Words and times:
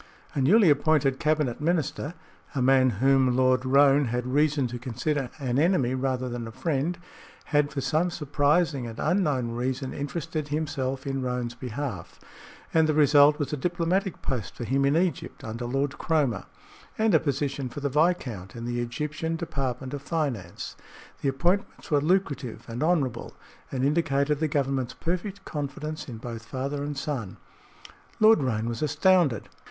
A 0.33 0.41
newly 0.41 0.71
appointed 0.71 1.19
cabinet 1.19 1.61
minister 1.61 2.15
a 2.55 2.59
man 2.63 2.89
whom 3.05 3.37
Lord 3.37 3.63
Roane 3.63 4.05
had 4.05 4.25
reason 4.25 4.65
to 4.69 4.79
consider 4.79 5.29
an 5.39 5.59
enemy 5.59 5.93
rather 5.93 6.27
than 6.27 6.47
a 6.47 6.51
friend 6.51 6.97
had 7.53 7.71
for 7.71 7.81
some 7.81 8.09
surprising 8.09 8.87
and 8.87 8.97
unknown 8.97 9.51
reason 9.51 9.93
interested 9.93 10.47
himself 10.47 11.05
in 11.05 11.21
Roane's 11.21 11.53
behalf, 11.53 12.19
and 12.73 12.89
the 12.89 12.95
result 12.95 13.37
was 13.37 13.53
a 13.53 13.57
diplomatic 13.57 14.23
post 14.23 14.55
for 14.55 14.63
him 14.63 14.85
in 14.85 14.97
Egypt 14.97 15.43
under 15.43 15.65
Lord 15.65 15.99
Cromer, 15.99 16.45
and 16.97 17.13
a 17.13 17.19
position 17.19 17.69
for 17.69 17.79
the 17.81 17.87
viscount 17.87 18.55
in 18.55 18.65
the 18.65 18.79
Egyptian 18.79 19.35
Department 19.35 19.93
of 19.93 20.01
Finance. 20.01 20.75
The 21.21 21.29
appointments 21.29 21.91
were 21.91 22.01
lucrative 22.01 22.65
and 22.67 22.81
honorable, 22.81 23.35
and 23.71 23.85
indicated 23.85 24.39
the 24.39 24.47
Government's 24.47 24.95
perfect 24.95 25.45
confidence 25.45 26.09
in 26.09 26.17
both 26.17 26.43
father 26.43 26.83
and 26.83 26.97
son. 26.97 27.37
Lord 28.19 28.41
Roane 28.41 28.67
was 28.67 28.81
astounded. 28.81 29.47